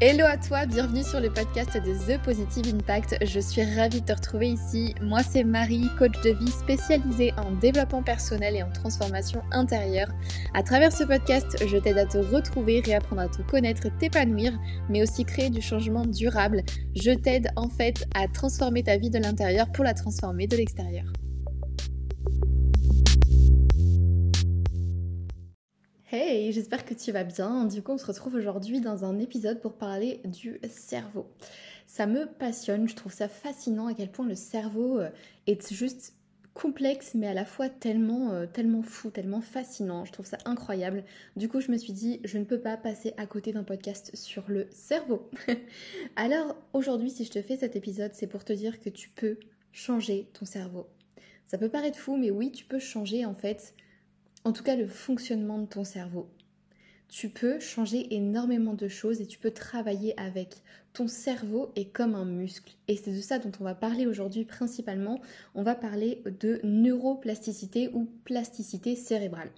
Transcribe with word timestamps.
Hello 0.00 0.24
à 0.26 0.36
toi, 0.36 0.64
bienvenue 0.64 1.02
sur 1.02 1.18
le 1.18 1.28
podcast 1.28 1.76
de 1.76 1.92
The 1.92 2.22
Positive 2.22 2.72
Impact. 2.72 3.16
Je 3.20 3.40
suis 3.40 3.64
ravie 3.64 4.00
de 4.00 4.06
te 4.06 4.12
retrouver 4.12 4.50
ici. 4.50 4.94
Moi, 5.02 5.24
c'est 5.24 5.42
Marie, 5.42 5.88
coach 5.98 6.14
de 6.22 6.30
vie 6.30 6.52
spécialisée 6.52 7.32
en 7.36 7.50
développement 7.50 8.04
personnel 8.04 8.54
et 8.54 8.62
en 8.62 8.70
transformation 8.70 9.42
intérieure. 9.50 10.06
À 10.54 10.62
travers 10.62 10.92
ce 10.92 11.02
podcast, 11.02 11.64
je 11.66 11.76
t'aide 11.78 11.98
à 11.98 12.06
te 12.06 12.18
retrouver, 12.18 12.80
réapprendre 12.80 13.22
à 13.22 13.28
te 13.28 13.42
connaître, 13.42 13.88
t'épanouir, 13.98 14.52
mais 14.88 15.02
aussi 15.02 15.24
créer 15.24 15.50
du 15.50 15.60
changement 15.60 16.06
durable. 16.06 16.62
Je 16.94 17.10
t'aide 17.10 17.48
en 17.56 17.68
fait 17.68 18.06
à 18.14 18.28
transformer 18.28 18.84
ta 18.84 18.98
vie 18.98 19.10
de 19.10 19.18
l'intérieur 19.18 19.66
pour 19.72 19.82
la 19.82 19.94
transformer 19.94 20.46
de 20.46 20.56
l'extérieur. 20.56 21.06
J'espère 26.50 26.84
que 26.84 26.94
tu 26.94 27.12
vas 27.12 27.24
bien. 27.24 27.64
Du 27.64 27.82
coup, 27.82 27.92
on 27.92 27.98
se 27.98 28.06
retrouve 28.06 28.34
aujourd'hui 28.34 28.80
dans 28.80 29.04
un 29.04 29.18
épisode 29.18 29.60
pour 29.60 29.74
parler 29.74 30.20
du 30.24 30.60
cerveau. 30.68 31.26
Ça 31.86 32.06
me 32.06 32.26
passionne, 32.26 32.88
je 32.88 32.96
trouve 32.96 33.12
ça 33.12 33.28
fascinant 33.28 33.86
à 33.86 33.94
quel 33.94 34.10
point 34.10 34.26
le 34.26 34.34
cerveau 34.34 34.98
euh, 34.98 35.10
est 35.46 35.72
juste 35.72 36.14
complexe 36.54 37.14
mais 37.14 37.28
à 37.28 37.34
la 37.34 37.44
fois 37.44 37.68
tellement 37.68 38.32
euh, 38.32 38.46
tellement 38.46 38.82
fou, 38.82 39.10
tellement 39.10 39.40
fascinant. 39.40 40.04
Je 40.04 40.12
trouve 40.12 40.26
ça 40.26 40.38
incroyable. 40.44 41.04
Du 41.36 41.48
coup, 41.48 41.60
je 41.60 41.70
me 41.70 41.78
suis 41.78 41.92
dit 41.92 42.20
je 42.24 42.36
ne 42.38 42.44
peux 42.44 42.60
pas 42.60 42.76
passer 42.76 43.14
à 43.16 43.26
côté 43.26 43.52
d'un 43.52 43.64
podcast 43.64 44.10
sur 44.14 44.44
le 44.48 44.66
cerveau. 44.70 45.30
Alors, 46.16 46.56
aujourd'hui, 46.72 47.10
si 47.10 47.24
je 47.24 47.30
te 47.30 47.42
fais 47.42 47.56
cet 47.56 47.76
épisode, 47.76 48.12
c'est 48.12 48.26
pour 48.26 48.44
te 48.44 48.52
dire 48.52 48.80
que 48.80 48.90
tu 48.90 49.08
peux 49.08 49.38
changer 49.72 50.28
ton 50.32 50.44
cerveau. 50.44 50.88
Ça 51.46 51.58
peut 51.58 51.70
paraître 51.70 51.98
fou, 51.98 52.16
mais 52.16 52.30
oui, 52.30 52.50
tu 52.50 52.64
peux 52.64 52.80
changer 52.80 53.24
en 53.24 53.34
fait 53.34 53.72
en 54.48 54.52
tout 54.52 54.62
cas 54.62 54.76
le 54.76 54.86
fonctionnement 54.86 55.58
de 55.58 55.66
ton 55.66 55.84
cerveau. 55.84 56.26
Tu 57.08 57.28
peux 57.28 57.60
changer 57.60 58.14
énormément 58.14 58.72
de 58.72 58.88
choses 58.88 59.20
et 59.20 59.26
tu 59.26 59.38
peux 59.38 59.50
travailler 59.50 60.18
avec. 60.18 60.62
Ton 60.94 61.06
cerveau 61.06 61.70
est 61.76 61.92
comme 61.92 62.14
un 62.14 62.24
muscle 62.24 62.72
et 62.88 62.96
c'est 62.96 63.12
de 63.12 63.20
ça 63.20 63.38
dont 63.38 63.52
on 63.60 63.64
va 63.64 63.74
parler 63.74 64.06
aujourd'hui 64.06 64.46
principalement. 64.46 65.20
On 65.54 65.62
va 65.62 65.74
parler 65.74 66.22
de 66.40 66.60
neuroplasticité 66.64 67.90
ou 67.92 68.10
plasticité 68.24 68.96
cérébrale. 68.96 69.50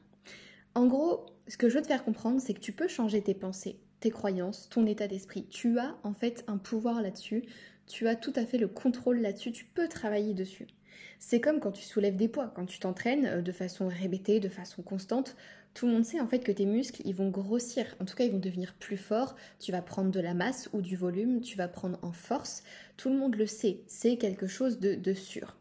En 0.74 0.88
gros, 0.88 1.24
ce 1.46 1.56
que 1.56 1.68
je 1.68 1.76
veux 1.76 1.82
te 1.82 1.86
faire 1.86 2.04
comprendre, 2.04 2.40
c'est 2.40 2.54
que 2.54 2.58
tu 2.58 2.72
peux 2.72 2.88
changer 2.88 3.22
tes 3.22 3.34
pensées, 3.34 3.78
tes 4.00 4.10
croyances, 4.10 4.68
ton 4.70 4.86
état 4.86 5.06
d'esprit. 5.06 5.46
Tu 5.50 5.78
as 5.78 5.96
en 6.02 6.14
fait 6.14 6.42
un 6.48 6.58
pouvoir 6.58 7.00
là-dessus. 7.00 7.44
Tu 7.86 8.08
as 8.08 8.16
tout 8.16 8.32
à 8.34 8.44
fait 8.44 8.58
le 8.58 8.66
contrôle 8.66 9.20
là-dessus. 9.20 9.52
Tu 9.52 9.66
peux 9.66 9.86
travailler 9.86 10.34
dessus. 10.34 10.66
C'est 11.18 11.40
comme 11.40 11.60
quand 11.60 11.72
tu 11.72 11.82
soulèves 11.82 12.16
des 12.16 12.28
poids, 12.28 12.52
quand 12.54 12.66
tu 12.66 12.78
t'entraînes 12.78 13.26
euh, 13.26 13.42
de 13.42 13.52
façon 13.52 13.88
répétée, 13.88 14.40
de 14.40 14.48
façon 14.48 14.82
constante, 14.82 15.36
tout 15.74 15.86
le 15.86 15.92
monde 15.92 16.04
sait 16.04 16.20
en 16.20 16.26
fait 16.26 16.40
que 16.40 16.52
tes 16.52 16.66
muscles, 16.66 17.02
ils 17.04 17.14
vont 17.14 17.30
grossir, 17.30 17.86
en 18.00 18.04
tout 18.04 18.16
cas 18.16 18.24
ils 18.24 18.32
vont 18.32 18.38
devenir 18.38 18.74
plus 18.74 18.96
forts, 18.96 19.36
tu 19.58 19.72
vas 19.72 19.82
prendre 19.82 20.10
de 20.10 20.20
la 20.20 20.34
masse 20.34 20.68
ou 20.72 20.80
du 20.80 20.96
volume, 20.96 21.40
tu 21.40 21.56
vas 21.56 21.68
prendre 21.68 21.98
en 22.02 22.12
force, 22.12 22.62
tout 22.96 23.08
le 23.08 23.16
monde 23.16 23.36
le 23.36 23.46
sait, 23.46 23.82
c'est 23.86 24.16
quelque 24.16 24.46
chose 24.46 24.80
de, 24.80 25.14
sûr. 25.14 25.56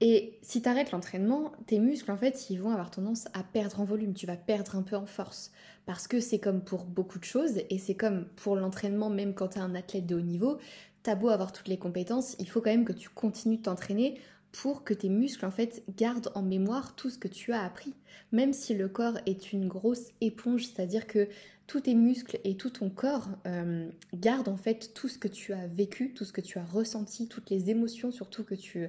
Et 0.00 0.38
si 0.42 0.62
tu 0.62 0.68
arrêtes 0.68 0.92
l'entraînement, 0.92 1.52
tes 1.66 1.78
muscles 1.78 2.10
en 2.10 2.16
fait, 2.16 2.50
ils 2.50 2.56
vont 2.56 2.70
avoir 2.70 2.90
tendance 2.90 3.28
à 3.34 3.42
perdre 3.42 3.80
en 3.80 3.84
volume, 3.84 4.14
tu 4.14 4.26
vas 4.26 4.36
perdre 4.36 4.76
un 4.76 4.82
peu 4.82 4.96
en 4.96 5.06
force. 5.06 5.52
Parce 5.86 6.08
que 6.08 6.20
c'est 6.20 6.38
comme 6.38 6.62
pour 6.62 6.84
beaucoup 6.84 7.18
de 7.18 7.24
choses, 7.24 7.60
et 7.68 7.78
c'est 7.78 7.94
comme 7.94 8.26
pour 8.36 8.56
l'entraînement, 8.56 9.10
même 9.10 9.34
quand 9.34 9.48
tu 9.48 9.58
es 9.58 9.60
un 9.60 9.74
athlète 9.74 10.06
de 10.06 10.16
haut 10.16 10.20
niveau, 10.20 10.58
t'as 11.02 11.14
beau 11.14 11.28
avoir 11.28 11.52
toutes 11.52 11.68
les 11.68 11.78
compétences, 11.78 12.34
il 12.38 12.48
faut 12.48 12.60
quand 12.60 12.70
même 12.70 12.84
que 12.84 12.92
tu 12.92 13.08
continues 13.08 13.58
de 13.58 13.62
t'entraîner 13.62 14.18
pour 14.52 14.84
que 14.84 14.94
tes 14.94 15.08
muscles 15.08 15.46
en 15.46 15.50
fait 15.50 15.82
gardent 15.96 16.32
en 16.34 16.42
mémoire 16.42 16.96
tout 16.96 17.10
ce 17.10 17.18
que 17.18 17.28
tu 17.28 17.52
as 17.52 17.62
appris. 17.62 17.94
Même 18.32 18.52
si 18.52 18.74
le 18.74 18.88
corps 18.88 19.18
est 19.26 19.52
une 19.52 19.68
grosse 19.68 20.08
éponge, 20.20 20.66
c'est-à-dire 20.66 21.06
que 21.06 21.28
tous 21.66 21.82
tes 21.82 21.94
muscles 21.94 22.40
et 22.42 22.56
tout 22.56 22.70
ton 22.70 22.90
corps 22.90 23.28
euh, 23.46 23.88
gardent 24.14 24.48
en 24.48 24.56
fait 24.56 24.92
tout 24.92 25.08
ce 25.08 25.18
que 25.18 25.28
tu 25.28 25.52
as 25.52 25.66
vécu, 25.68 26.12
tout 26.14 26.24
ce 26.24 26.32
que 26.32 26.40
tu 26.40 26.58
as 26.58 26.64
ressenti, 26.64 27.28
toutes 27.28 27.50
les 27.50 27.70
émotions 27.70 28.10
surtout 28.10 28.44
que 28.44 28.54
tu... 28.54 28.88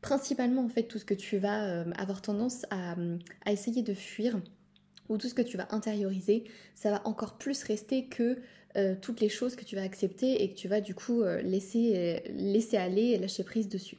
Principalement 0.00 0.64
en 0.64 0.68
fait 0.68 0.84
tout 0.84 0.98
ce 0.98 1.04
que 1.04 1.14
tu 1.14 1.38
vas 1.38 1.66
euh, 1.66 1.90
avoir 1.96 2.22
tendance 2.22 2.64
à, 2.70 2.96
essayer 3.50 3.82
de 3.82 3.92
fuir 3.92 4.40
ou 5.08 5.18
tout 5.18 5.28
ce 5.28 5.34
que 5.34 5.42
tu 5.42 5.56
vas 5.56 5.68
intérioriser, 5.70 6.44
ça 6.74 6.90
va 6.90 7.02
encore 7.06 7.38
plus 7.38 7.62
rester 7.64 8.06
que 8.06 8.38
euh, 8.76 8.94
toutes 9.00 9.20
les 9.20 9.28
choses 9.28 9.56
que 9.56 9.64
tu 9.64 9.76
vas 9.76 9.82
accepter 9.82 10.42
et 10.42 10.50
que 10.50 10.54
tu 10.54 10.68
vas 10.68 10.80
du 10.80 10.94
coup 10.94 11.22
laisser, 11.22 12.22
laisser 12.34 12.76
aller 12.76 13.08
et 13.08 13.18
lâcher 13.18 13.44
prise 13.44 13.68
dessus. 13.68 13.98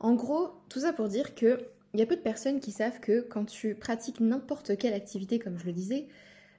En 0.00 0.14
gros, 0.14 0.50
tout 0.68 0.80
ça 0.80 0.92
pour 0.92 1.08
dire 1.08 1.34
que 1.34 1.58
il 1.94 2.00
y 2.00 2.02
a 2.02 2.06
peu 2.06 2.16
de 2.16 2.20
personnes 2.20 2.60
qui 2.60 2.70
savent 2.70 3.00
que 3.00 3.22
quand 3.22 3.46
tu 3.46 3.74
pratiques 3.74 4.20
n'importe 4.20 4.76
quelle 4.76 4.92
activité, 4.92 5.38
comme 5.38 5.58
je 5.58 5.66
le 5.66 5.72
disais, 5.72 6.06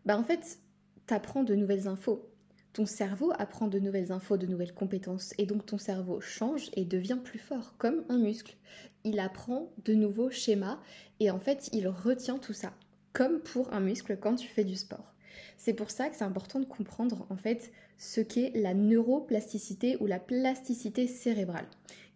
bah 0.05 0.17
en 0.17 0.23
fait, 0.23 0.59
tu 1.07 1.13
apprends 1.13 1.43
de 1.43 1.55
nouvelles 1.55 1.87
infos. 1.87 2.27
Ton 2.73 2.85
cerveau 2.85 3.31
apprend 3.37 3.67
de 3.67 3.79
nouvelles 3.79 4.11
infos, 4.11 4.37
de 4.37 4.47
nouvelles 4.47 4.73
compétences, 4.73 5.33
et 5.37 5.45
donc 5.45 5.65
ton 5.65 5.77
cerveau 5.77 6.19
change 6.19 6.69
et 6.73 6.83
devient 6.83 7.17
plus 7.23 7.39
fort, 7.39 7.75
comme 7.77 8.03
un 8.09 8.17
muscle. 8.17 8.57
Il 9.03 9.19
apprend 9.19 9.71
de 9.85 9.93
nouveaux 9.93 10.29
schémas, 10.29 10.79
et 11.19 11.31
en 11.31 11.39
fait, 11.39 11.69
il 11.73 11.87
retient 11.87 12.37
tout 12.37 12.53
ça, 12.53 12.73
comme 13.13 13.39
pour 13.39 13.73
un 13.73 13.79
muscle 13.79 14.17
quand 14.17 14.35
tu 14.35 14.47
fais 14.47 14.63
du 14.63 14.75
sport. 14.75 15.13
C'est 15.57 15.73
pour 15.73 15.91
ça 15.91 16.09
que 16.09 16.15
c'est 16.15 16.23
important 16.23 16.59
de 16.59 16.65
comprendre 16.65 17.25
en 17.29 17.37
fait 17.37 17.71
ce 17.97 18.21
qu'est 18.21 18.51
la 18.55 18.73
neuroplasticité 18.73 19.97
ou 19.99 20.05
la 20.05 20.19
plasticité 20.19 21.07
cérébrale 21.07 21.67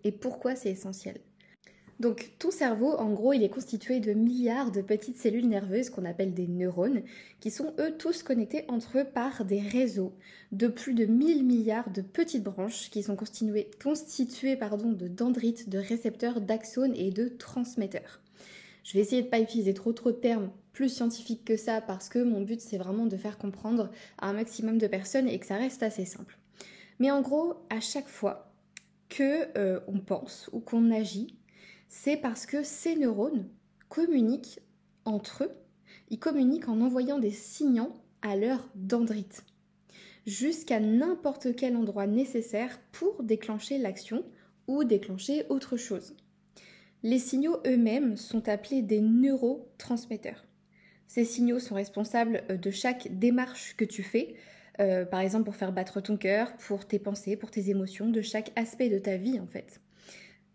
et 0.03 0.11
pourquoi 0.11 0.55
c'est 0.55 0.71
essentiel. 0.71 1.19
Donc 1.99 2.31
ton 2.39 2.51
cerveau, 2.51 2.91
en 2.93 3.13
gros, 3.13 3.33
il 3.33 3.43
est 3.43 3.49
constitué 3.49 3.99
de 3.99 4.13
milliards 4.13 4.71
de 4.71 4.81
petites 4.81 5.17
cellules 5.17 5.47
nerveuses 5.47 5.89
qu'on 5.89 6.05
appelle 6.05 6.33
des 6.33 6.47
neurones, 6.47 7.03
qui 7.39 7.51
sont 7.51 7.73
eux 7.79 7.95
tous 7.97 8.23
connectés 8.23 8.65
entre 8.67 8.99
eux 8.99 9.05
par 9.05 9.45
des 9.45 9.61
réseaux 9.61 10.13
de 10.51 10.67
plus 10.67 10.95
de 10.95 11.05
1000 11.05 11.45
milliards 11.45 11.91
de 11.91 12.01
petites 12.01 12.43
branches 12.43 12.89
qui 12.89 13.03
sont 13.03 13.15
constituées, 13.15 13.69
de 13.77 15.07
dendrites, 15.07 15.69
de 15.69 15.77
récepteurs, 15.77 16.41
d'axones 16.41 16.95
et 16.95 17.11
de 17.11 17.27
transmetteurs. 17.27 18.19
Je 18.83 18.93
vais 18.93 18.99
essayer 18.99 19.21
de 19.21 19.27
ne 19.27 19.31
pas 19.31 19.39
utiliser 19.39 19.73
trop 19.73 19.93
trop 19.93 20.11
de 20.11 20.17
termes 20.17 20.51
plus 20.73 20.89
scientifiques 20.89 21.45
que 21.45 21.55
ça 21.55 21.79
parce 21.79 22.09
que 22.09 22.19
mon 22.19 22.41
but 22.41 22.59
c'est 22.59 22.77
vraiment 22.77 23.05
de 23.05 23.15
faire 23.15 23.37
comprendre 23.37 23.91
à 24.17 24.27
un 24.27 24.33
maximum 24.33 24.77
de 24.77 24.87
personnes 24.87 25.29
et 25.29 25.39
que 25.39 25.45
ça 25.45 25.55
reste 25.55 25.83
assez 25.83 26.05
simple. 26.05 26.37
Mais 26.99 27.11
en 27.11 27.21
gros, 27.21 27.53
à 27.69 27.79
chaque 27.79 28.09
fois 28.09 28.52
que 29.13 29.57
euh, 29.57 29.79
on 29.87 29.99
pense 29.99 30.49
ou 30.53 30.59
qu'on 30.59 30.91
agit, 30.91 31.37
c'est 31.87 32.17
parce 32.17 32.47
que 32.47 32.63
ces 32.63 32.95
neurones 32.95 33.47
communiquent 33.87 34.59
entre 35.05 35.43
eux, 35.43 35.51
ils 36.09 36.19
communiquent 36.19 36.67
en 36.67 36.81
envoyant 36.81 37.19
des 37.19 37.31
signaux 37.31 37.93
à 38.23 38.35
leur 38.35 38.67
dendrite, 38.73 39.43
jusqu'à 40.25 40.79
n'importe 40.79 41.55
quel 41.55 41.75
endroit 41.77 42.07
nécessaire 42.07 42.79
pour 42.91 43.21
déclencher 43.21 43.77
l'action 43.77 44.25
ou 44.67 44.83
déclencher 44.83 45.45
autre 45.49 45.77
chose. 45.77 46.15
Les 47.03 47.19
signaux 47.19 47.57
eux-mêmes 47.67 48.17
sont 48.17 48.49
appelés 48.49 48.81
des 48.81 49.01
neurotransmetteurs. 49.01 50.43
Ces 51.07 51.25
signaux 51.25 51.59
sont 51.59 51.75
responsables 51.75 52.43
euh, 52.49 52.57
de 52.57 52.71
chaque 52.71 53.19
démarche 53.19 53.75
que 53.77 53.85
tu 53.85 54.01
fais, 54.01 54.33
euh, 54.79 55.05
par 55.05 55.19
exemple 55.19 55.45
pour 55.45 55.55
faire 55.55 55.71
battre 55.71 56.01
ton 56.01 56.17
cœur, 56.17 56.53
pour 56.57 56.87
tes 56.87 56.99
pensées, 56.99 57.35
pour 57.35 57.51
tes 57.51 57.69
émotions, 57.69 58.09
de 58.09 58.21
chaque 58.21 58.51
aspect 58.55 58.89
de 58.89 58.99
ta 58.99 59.17
vie 59.17 59.39
en 59.39 59.47
fait. 59.47 59.79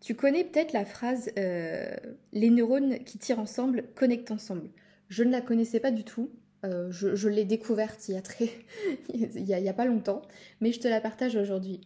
Tu 0.01 0.15
connais 0.15 0.45
peut-être 0.45 0.73
la 0.73 0.85
phrase 0.85 1.31
euh, 1.39 1.95
les 2.33 2.51
neurones 2.51 2.99
qui 3.01 3.19
tirent 3.19 3.41
ensemble 3.41 3.85
connectent 3.95 4.31
ensemble. 4.31 4.71
Je 5.09 5.25
ne 5.25 5.31
la 5.31 5.41
connaissais 5.41 5.81
pas 5.81 5.91
du 5.91 6.05
tout. 6.05 6.31
Euh, 6.65 6.91
je, 6.91 7.29
l'ai 7.29 7.45
découverte 7.45 8.09
il 8.09 8.15
y, 8.15 8.17
a 8.17 8.23
très... 8.23 8.51
il, 9.15 9.45
y 9.45 9.69
a, 9.69 9.73
pas 9.73 9.85
longtemps, 9.85 10.23
mais 10.61 10.73
je 10.73 10.81
te 10.81 10.89
la 10.89 11.01
partage 11.01 11.37
aujourd'hui. 11.37 11.81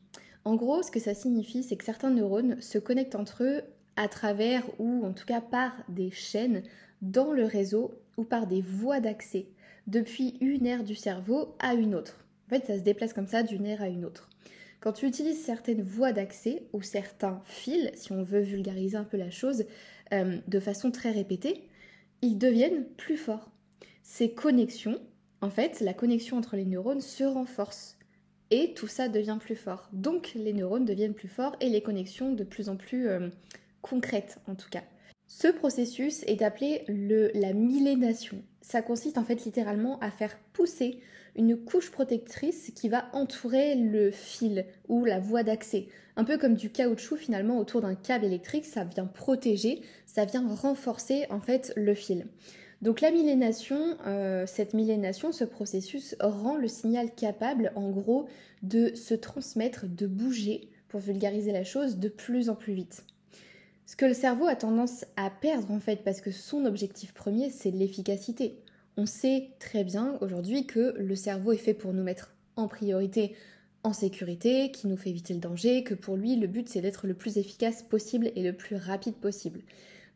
En 0.44 0.56
gros, 0.56 0.82
ce 0.82 0.91
que 0.91 1.00
ça 1.00 1.15
signifie, 1.15 1.62
c'est 1.62 1.76
que 1.76 1.84
certains 1.84 2.10
neurones 2.10 2.60
se 2.62 2.78
connectent 2.78 3.15
entre 3.15 3.44
eux 3.44 3.62
à 3.97 4.09
travers 4.09 4.65
ou 4.78 5.04
en 5.04 5.12
tout 5.12 5.26
cas 5.26 5.42
par 5.42 5.72
des 5.88 6.10
chaînes 6.10 6.62
dans 7.03 7.32
le 7.32 7.44
réseau 7.44 7.92
ou 8.16 8.25
par 8.25 8.47
des 8.47 8.62
voies 8.62 9.00
d'accès 9.00 9.47
depuis 9.87 10.36
une 10.41 10.66
aire 10.66 10.84
du 10.84 10.95
cerveau 10.95 11.54
à 11.59 11.74
une 11.74 11.95
autre. 11.95 12.22
Ça 12.60 12.77
se 12.77 12.83
déplace 12.83 13.13
comme 13.13 13.27
ça 13.27 13.43
d'une 13.43 13.66
aire 13.66 13.83
à 13.83 13.89
une 13.89 14.04
autre. 14.04 14.28
Quand 14.81 14.93
tu 14.93 15.07
utilises 15.07 15.43
certaines 15.43 15.83
voies 15.83 16.13
d'accès 16.13 16.65
ou 16.72 16.83
certains 16.83 17.41
fils, 17.45 17.91
si 17.95 18.13
on 18.13 18.22
veut 18.22 18.41
vulgariser 18.41 18.97
un 18.97 19.04
peu 19.04 19.16
la 19.16 19.31
chose, 19.31 19.65
euh, 20.13 20.39
de 20.47 20.60
façon 20.60 20.91
très 20.91 21.13
répétée, 21.13 21.69
ils 22.21 22.37
deviennent 22.37 22.84
plus 22.97 23.16
forts. 23.16 23.51
Ces 24.03 24.33
connexions, 24.33 25.01
en 25.41 25.51
fait, 25.51 25.81
la 25.81 25.95
connexion 25.95 26.37
entre 26.37 26.57
les 26.57 26.65
neurones 26.65 27.01
se 27.01 27.25
renforce 27.25 27.97
et 28.51 28.75
tout 28.75 28.87
ça 28.87 29.09
devient 29.09 29.39
plus 29.41 29.57
fort. 29.57 29.89
Donc 29.93 30.33
les 30.34 30.53
neurones 30.53 30.84
deviennent 30.84 31.15
plus 31.15 31.28
forts 31.28 31.57
et 31.60 31.71
les 31.71 31.81
connexions 31.81 32.33
de 32.33 32.45
plus 32.45 32.69
en 32.69 32.77
plus 32.77 33.09
euh, 33.09 33.28
concrètes 33.81 34.39
en 34.47 34.55
tout 34.55 34.69
cas. 34.69 34.83
Ce 35.27 35.48
processus 35.48 36.22
est 36.25 36.43
appelé 36.43 36.84
le, 36.89 37.31
la 37.34 37.55
millénation. 37.55 38.43
Ça 38.60 38.83
consiste 38.83 39.16
en 39.16 39.25
fait 39.25 39.45
littéralement 39.47 39.98
à 40.01 40.10
faire 40.10 40.39
pousser 40.53 41.01
une 41.37 41.57
couche 41.57 41.91
protectrice 41.91 42.73
qui 42.75 42.89
va 42.89 43.07
entourer 43.13 43.75
le 43.75 44.11
fil 44.11 44.67
ou 44.89 45.05
la 45.05 45.19
voie 45.19 45.43
d'accès. 45.43 45.89
Un 46.17 46.25
peu 46.25 46.37
comme 46.37 46.55
du 46.55 46.71
caoutchouc 46.71 47.17
finalement 47.17 47.59
autour 47.59 47.81
d'un 47.81 47.95
câble 47.95 48.25
électrique, 48.25 48.67
ça 48.67 48.84
vient 48.84 49.07
protéger, 49.07 49.81
ça 50.07 50.25
vient 50.25 50.47
renforcer 50.47 51.27
en 51.31 51.41
fait 51.41 51.73
le 51.77 51.95
fil. 51.95 52.27
Donc 52.83 53.01
la 53.01 53.13
millénation, 53.13 53.97
euh, 54.07 54.45
cette 54.47 54.75
millénation, 54.75 55.33
ce 55.33 55.45
processus 55.45 56.17
rend 56.21 56.57
le 56.57 56.69
signal 56.69 57.15
capable 57.15 57.73
en 57.77 57.91
gros 57.91 58.27
de 58.63 58.95
se 58.95 59.15
transmettre, 59.15 59.87
de 59.87 60.07
bouger, 60.07 60.69
pour 60.89 61.01
vulgariser 61.01 61.53
la 61.53 61.65
chose, 61.65 61.97
de 61.97 62.09
plus 62.09 62.51
en 62.51 62.55
plus 62.55 62.75
vite. 62.75 63.05
Ce 63.87 63.97
que 63.97 64.05
le 64.05 64.15
cerveau 64.15 64.47
a 64.47 64.57
tendance 64.57 65.07
à 65.17 65.31
perdre 65.31 65.71
en 65.71 65.81
fait, 65.81 66.05
parce 66.05 66.21
que 66.21 66.31
son 66.31 66.65
objectif 66.65 67.15
premier, 67.15 67.51
c'est 67.51 67.71
l'efficacité. 67.71 68.61
On 68.97 69.06
sait 69.06 69.50
très 69.59 69.84
bien 69.84 70.18
aujourd'hui 70.21 70.66
que 70.66 70.94
le 70.98 71.15
cerveau 71.16 71.53
est 71.53 71.56
fait 71.56 71.74
pour 71.74 71.92
nous 71.92 72.03
mettre 72.03 72.34
en 72.56 72.68
priorité 72.68 73.34
en 73.84 73.92
sécurité, 73.92 74.71
qui 74.71 74.86
nous 74.86 74.97
fait 74.97 75.10
éviter 75.10 75.34
le 75.34 75.41
danger, 75.41 75.83
que 75.83 75.94
pour 75.94 76.16
lui, 76.16 76.36
le 76.36 76.47
but 76.47 76.68
c'est 76.68 76.80
d'être 76.80 77.06
le 77.06 77.15
plus 77.15 77.39
efficace 77.39 77.83
possible 77.83 78.30
et 78.36 78.42
le 78.42 78.53
plus 78.53 78.77
rapide 78.77 79.15
possible. 79.15 79.60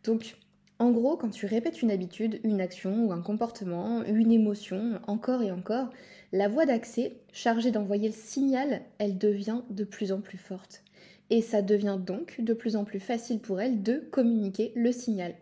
Donc, 0.04 0.36
en 0.78 0.90
gros, 0.90 1.16
quand 1.16 1.30
tu 1.30 1.46
répètes 1.46 1.80
une 1.82 1.90
habitude, 1.90 2.38
une 2.44 2.60
action 2.60 3.06
ou 3.06 3.12
un 3.12 3.22
comportement, 3.22 4.04
une 4.04 4.30
émotion, 4.30 5.00
encore 5.06 5.42
et 5.42 5.50
encore, 5.50 5.88
la 6.32 6.48
voie 6.48 6.66
d'accès, 6.66 7.16
chargée 7.32 7.70
d'envoyer 7.70 8.08
le 8.08 8.14
signal, 8.14 8.82
elle 8.98 9.16
devient 9.16 9.62
de 9.70 9.84
plus 9.84 10.12
en 10.12 10.20
plus 10.20 10.38
forte. 10.38 10.82
Et 11.30 11.40
ça 11.40 11.62
devient 11.62 11.98
donc 11.98 12.40
de 12.40 12.52
plus 12.52 12.76
en 12.76 12.84
plus 12.84 13.00
facile 13.00 13.40
pour 13.40 13.60
elle 13.60 13.82
de 13.82 14.04
communiquer 14.10 14.72
le 14.76 14.92
signal. 14.92 15.34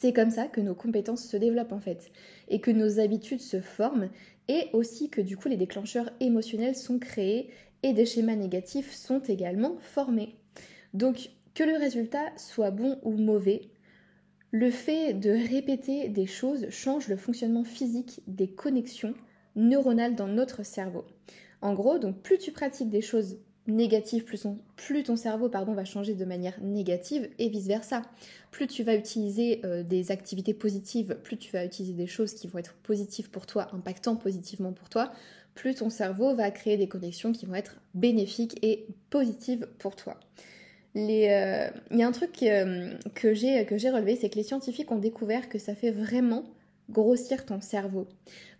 C'est 0.00 0.12
comme 0.12 0.30
ça 0.30 0.46
que 0.46 0.60
nos 0.60 0.76
compétences 0.76 1.24
se 1.24 1.36
développent 1.36 1.72
en 1.72 1.80
fait, 1.80 2.12
et 2.46 2.60
que 2.60 2.70
nos 2.70 3.00
habitudes 3.00 3.40
se 3.40 3.60
forment, 3.60 4.10
et 4.46 4.68
aussi 4.72 5.10
que 5.10 5.20
du 5.20 5.36
coup 5.36 5.48
les 5.48 5.56
déclencheurs 5.56 6.10
émotionnels 6.20 6.76
sont 6.76 7.00
créés 7.00 7.50
et 7.82 7.92
des 7.94 8.06
schémas 8.06 8.36
négatifs 8.36 8.94
sont 8.94 9.18
également 9.18 9.76
formés. 9.80 10.36
Donc 10.94 11.30
que 11.52 11.64
le 11.64 11.76
résultat 11.76 12.30
soit 12.36 12.70
bon 12.70 13.00
ou 13.02 13.10
mauvais, 13.10 13.72
le 14.52 14.70
fait 14.70 15.14
de 15.14 15.30
répéter 15.30 16.08
des 16.08 16.26
choses 16.26 16.70
change 16.70 17.08
le 17.08 17.16
fonctionnement 17.16 17.64
physique 17.64 18.22
des 18.28 18.48
connexions 18.48 19.14
neuronales 19.56 20.14
dans 20.14 20.28
notre 20.28 20.62
cerveau. 20.62 21.06
En 21.60 21.74
gros, 21.74 21.98
donc 21.98 22.22
plus 22.22 22.38
tu 22.38 22.52
pratiques 22.52 22.90
des 22.90 23.02
choses 23.02 23.38
plus, 24.24 24.46
plus 24.76 25.02
ton 25.02 25.16
cerveau 25.16 25.48
pardon, 25.48 25.74
va 25.74 25.84
changer 25.84 26.14
de 26.14 26.24
manière 26.24 26.58
négative 26.62 27.28
et 27.38 27.48
vice-versa. 27.48 28.02
Plus 28.50 28.66
tu 28.66 28.82
vas 28.82 28.94
utiliser 28.94 29.60
euh, 29.64 29.82
des 29.82 30.10
activités 30.10 30.54
positives, 30.54 31.18
plus 31.22 31.36
tu 31.36 31.52
vas 31.52 31.64
utiliser 31.64 31.94
des 31.94 32.06
choses 32.06 32.34
qui 32.34 32.48
vont 32.48 32.58
être 32.58 32.74
positives 32.82 33.30
pour 33.30 33.46
toi, 33.46 33.68
impactant 33.72 34.16
positivement 34.16 34.72
pour 34.72 34.88
toi, 34.88 35.12
plus 35.54 35.74
ton 35.74 35.90
cerveau 35.90 36.34
va 36.34 36.50
créer 36.50 36.76
des 36.76 36.88
connexions 36.88 37.32
qui 37.32 37.44
vont 37.44 37.54
être 37.54 37.80
bénéfiques 37.94 38.58
et 38.62 38.86
positives 39.10 39.66
pour 39.78 39.96
toi. 39.96 40.18
Euh, 40.96 41.70
il 41.90 41.98
y 41.98 42.02
a 42.02 42.06
un 42.06 42.12
truc 42.12 42.42
euh, 42.42 42.94
que 43.14 43.34
j'ai 43.34 43.60
relevé, 43.62 44.16
c'est 44.16 44.30
que 44.30 44.36
les 44.36 44.42
scientifiques 44.42 44.90
ont 44.90 44.98
découvert 44.98 45.48
que 45.48 45.58
ça 45.58 45.74
fait 45.74 45.90
vraiment 45.90 46.44
grossir 46.90 47.44
ton 47.44 47.60
cerveau. 47.60 48.06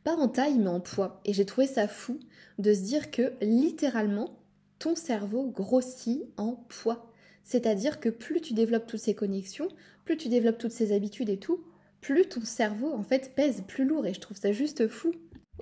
Pas 0.05 0.14
en 0.14 0.28
taille, 0.28 0.58
mais 0.58 0.69
en 0.69 0.81
poids. 0.81 1.20
Et 1.25 1.32
j'ai 1.32 1.46
trouvé 1.46 1.66
ça 1.66 1.88
fou 1.88 2.19
de 2.58 2.75
se 2.75 2.81
dire 2.81 3.10
que 3.10 3.32
littéralement, 3.40 4.31
ton 4.78 4.94
cerveau 4.94 5.46
grossit 5.48 6.22
en 6.36 6.64
poids. 6.69 7.10
C'est-à-dire 7.44 8.00
que 8.00 8.08
plus 8.08 8.40
tu 8.40 8.54
développes 8.54 8.86
toutes 8.86 9.00
ces 9.00 9.14
connexions, 9.14 9.69
plus 10.04 10.16
tu 10.16 10.28
développes 10.28 10.58
toutes 10.58 10.72
ces 10.72 10.92
habitudes 10.92 11.30
et 11.30 11.38
tout, 11.38 11.64
plus 12.00 12.28
ton 12.28 12.42
cerveau 12.42 12.92
en 12.92 13.02
fait 13.02 13.34
pèse 13.34 13.62
plus 13.66 13.84
lourd 13.84 14.06
et 14.06 14.14
je 14.14 14.20
trouve 14.20 14.36
ça 14.36 14.52
juste 14.52 14.86
fou. 14.88 15.12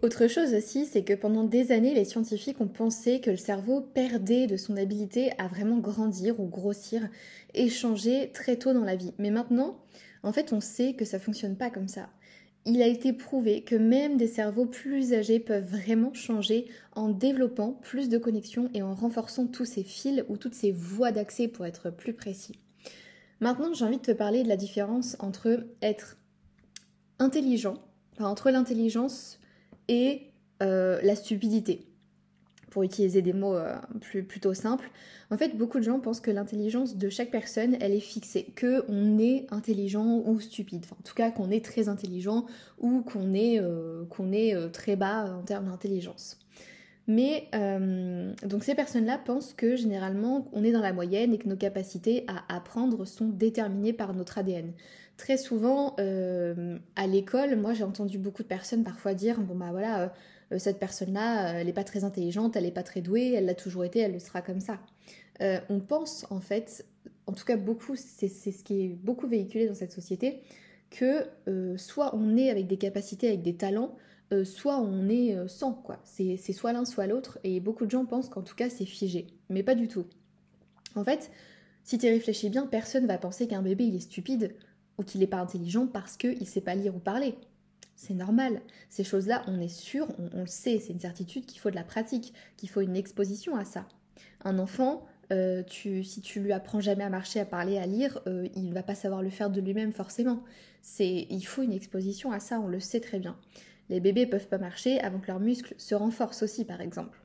Autre 0.02 0.26
chose 0.26 0.52
aussi, 0.52 0.84
c'est 0.84 1.04
que 1.04 1.14
pendant 1.14 1.44
des 1.44 1.72
années, 1.72 1.94
les 1.94 2.04
scientifiques 2.04 2.60
ont 2.60 2.68
pensé 2.68 3.20
que 3.22 3.30
le 3.30 3.38
cerveau 3.38 3.80
perdait 3.80 4.46
de 4.46 4.58
son 4.58 4.76
habilité 4.76 5.30
à 5.38 5.48
vraiment 5.48 5.78
grandir 5.78 6.38
ou 6.38 6.46
grossir 6.46 7.08
et 7.54 7.70
changer 7.70 8.30
très 8.34 8.56
tôt 8.56 8.74
dans 8.74 8.84
la 8.84 8.96
vie. 8.96 9.14
Mais 9.19 9.30
maintenant, 9.30 9.78
en 10.22 10.32
fait, 10.32 10.52
on 10.52 10.60
sait 10.60 10.92
que 10.92 11.06
ça 11.06 11.19
fonctionne 11.19 11.56
pas 11.56 11.70
comme 11.70 11.88
ça 11.88 12.10
il 12.66 12.82
a 12.82 12.86
été 12.86 13.12
prouvé 13.12 13.62
que 13.62 13.76
même 13.76 14.16
des 14.16 14.26
cerveaux 14.26 14.66
plus 14.66 15.14
âgés 15.14 15.38
peuvent 15.38 15.64
vraiment 15.64 16.12
changer 16.12 16.66
en 16.94 17.08
développant 17.08 17.72
plus 17.72 18.08
de 18.08 18.18
connexions 18.18 18.68
et 18.74 18.82
en 18.82 18.94
renforçant 18.94 19.46
tous 19.46 19.64
ces 19.64 19.84
fils 19.84 20.24
ou 20.28 20.36
toutes 20.36 20.54
ces 20.54 20.72
voies 20.72 21.12
d'accès 21.12 21.46
pour 21.46 21.64
être 21.64 21.90
plus 21.90 22.12
précis. 22.12 22.58
Maintenant, 23.40 23.72
j'ai 23.72 23.84
envie 23.84 23.98
de 23.98 24.02
te 24.02 24.12
parler 24.12 24.42
de 24.42 24.48
la 24.48 24.56
différence 24.56 25.16
entre 25.20 25.64
être 25.80 26.16
intelligent, 27.20 27.74
entre 28.18 28.50
l'intelligence 28.50 29.38
et 29.88 30.22
euh, 30.62 31.00
la 31.02 31.14
stupidité 31.14 31.86
pour 32.76 32.82
utiliser 32.82 33.23
des 33.23 33.32
mots 33.32 33.55
euh, 33.55 33.75
plus, 34.02 34.23
plutôt 34.23 34.52
simples. 34.52 34.90
En 35.31 35.38
fait, 35.38 35.56
beaucoup 35.56 35.78
de 35.78 35.84
gens 35.84 35.99
pensent 35.99 36.20
que 36.20 36.31
l'intelligence 36.31 36.99
de 36.99 37.08
chaque 37.08 37.31
personne, 37.31 37.75
elle 37.81 37.93
est 37.93 38.00
fixée, 38.00 38.52
que 38.55 38.84
on 38.88 39.19
est 39.19 39.46
intelligent 39.50 40.23
ou 40.26 40.38
stupide. 40.40 40.84
En 40.93 41.02
tout 41.02 41.14
cas, 41.14 41.31
qu'on 41.31 41.50
est 41.50 41.64
très 41.64 41.88
intelligent 41.88 42.44
ou 42.78 43.00
qu'on 43.00 43.32
est, 43.32 43.62
euh, 43.62 44.05
qu'on 44.11 44.31
est 44.31 44.55
euh, 44.55 44.69
très 44.69 44.94
bas 44.94 45.38
en 45.38 45.43
termes 45.43 45.70
d'intelligence. 45.70 46.38
Mais 47.06 47.49
donc 48.43 48.64
ces 48.64 48.75
personnes-là 48.75 49.17
pensent 49.25 49.55
que 49.55 49.76
généralement 49.76 50.49
on 50.52 50.64
est 50.64 50.72
dans 50.72 50.81
la 50.81 50.93
moyenne 50.93 51.32
et 51.32 51.38
que 51.38 51.49
nos 51.49 51.56
capacités 51.56 52.25
à 52.26 52.55
apprendre 52.55 53.06
sont 53.06 53.29
déterminées 53.29 53.93
par 53.93 54.12
notre 54.12 54.38
ADN. 54.38 54.72
Très 55.17 55.37
souvent 55.37 55.94
à 55.96 57.06
l'école, 57.06 57.55
moi 57.55 57.75
j'ai 57.75 57.84
entendu 57.84 58.19
beaucoup 58.19 58.43
de 58.43 58.49
personnes 58.49 58.82
parfois 58.82 59.14
dire 59.14 59.40
bon 59.40 59.55
bah 59.55 59.69
voilà 59.70 60.12
cette 60.58 60.78
personne-là, 60.78 61.54
euh, 61.54 61.58
elle 61.58 61.66
n'est 61.66 61.72
pas 61.72 61.84
très 61.84 62.04
intelligente, 62.04 62.56
elle 62.56 62.64
n'est 62.64 62.70
pas 62.70 62.82
très 62.82 63.00
douée, 63.00 63.32
elle 63.32 63.46
l'a 63.46 63.54
toujours 63.54 63.84
été, 63.84 64.00
elle 64.00 64.12
le 64.12 64.19
sera 64.19 64.43
comme 64.43 64.60
ça. 64.60 64.78
Euh, 65.43 65.58
on 65.69 65.81
pense 65.81 66.26
en 66.31 66.40
fait, 66.40 66.87
en 67.26 67.32
tout 67.32 67.44
cas 67.44 67.56
beaucoup, 67.56 67.96
c'est 67.96 68.28
ce 68.28 68.62
qui 68.64 68.82
est 68.82 68.88
beaucoup 68.88 69.26
véhiculé 69.26 69.66
dans 69.66 69.75
cette 69.75 69.93
société, 69.93 70.40
que 70.90 71.26
soit 71.76 72.14
on 72.14 72.37
est 72.37 72.48
avec 72.48 72.69
des 72.69 72.76
capacités, 72.76 73.28
avec 73.28 73.43
des 73.43 73.56
talents, 73.56 73.96
soit 74.44 74.81
on 74.81 75.08
est 75.08 75.37
sans, 75.48 75.72
quoi. 75.72 75.98
C'est 76.04 76.37
soit 76.52 76.72
l'un, 76.72 76.84
soit 76.84 77.08
l'autre, 77.08 77.40
et 77.43 77.58
beaucoup 77.58 77.87
de 77.87 77.90
gens 77.90 78.06
pensent 78.06 78.28
qu'en 78.28 78.43
tout 78.43 78.54
cas 78.54 78.70
c'est 78.70 78.87
figé, 78.87 79.26
mais 79.50 79.64
pas 79.64 79.75
du 79.75 79.88
tout. 79.88 80.06
En 80.94 81.02
fait, 81.02 81.31
si 81.82 81.98
tu 81.98 82.06
réfléchis 82.06 82.50
bien, 82.50 82.66
personne 82.66 83.06
va 83.06 83.19
penser 83.19 83.46
qu'un 83.46 83.62
bébé 83.62 83.87
est 83.87 84.00
stupide 84.00 84.54
ou 84.98 85.02
qu'il 85.02 85.20
n'est 85.20 85.26
pas 85.26 85.38
intelligent 85.38 85.87
parce 85.87 86.16
qu'il 86.16 86.38
ne 86.38 86.44
sait 86.44 86.60
pas 86.60 86.75
lire 86.75 86.94
ou 86.96 86.98
parler. 86.98 87.34
C'est 87.96 88.14
normal. 88.14 88.60
Ces 88.90 89.04
choses-là, 89.04 89.43
on 89.46 89.58
est 89.58 89.69
sûr, 89.69 90.06
on, 90.19 90.40
le 90.40 90.46
sait, 90.46 90.78
c'est 90.78 90.93
une 90.93 91.00
certitude 91.00 91.46
qu'il 91.46 91.60
faut 91.60 91.70
de 91.70 91.76
la 91.76 91.82
pratique, 91.82 92.34
qu'il 92.56 92.69
faut 92.69 92.82
une 92.82 92.94
exposition 92.94 93.56
à 93.56 93.64
ça. 93.64 93.88
Un 94.44 94.58
enfant, 94.58 95.06
euh, 95.32 95.62
si 95.69 96.20
tu 96.20 96.40
lui 96.40 96.52
apprends 96.52 96.81
jamais 96.81 97.04
à 97.04 97.08
marcher, 97.08 97.40
à 97.40 97.46
parler, 97.46 97.78
à 97.78 97.87
lire, 97.87 98.20
euh, 98.26 98.48
il 98.54 98.69
ne 98.69 98.75
va 98.75 98.82
pas 98.82 98.94
savoir 98.94 99.22
le 99.22 99.31
faire 99.31 99.50
de 99.50 99.60
lui-même 99.62 99.93
forcément. 99.93 100.44
Il 101.00 101.43
faut 101.43 101.62
une 101.62 101.72
exposition 101.72 102.31
à 102.32 102.38
ça, 102.38 102.60
on 102.60 102.69
le 102.69 102.81
sait 102.81 103.00
très 103.00 103.19
bien. 103.19 103.37
Les 103.88 104.00
bébés 104.00 104.26
peuvent 104.26 104.48
pas 104.48 104.58
marcher 104.58 105.00
avant 105.00 105.19
que 105.19 105.28
leurs 105.28 105.40
muscles 105.40 105.74
se 105.79 105.94
renforcent 105.94 106.43
aussi, 106.43 106.65
par 106.65 106.82
exemple. 106.82 107.19